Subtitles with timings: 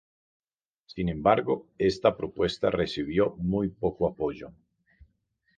[0.87, 4.51] Sin embargo, esta propuesta recibió muy poco apoyo.